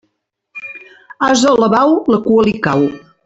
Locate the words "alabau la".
1.51-2.21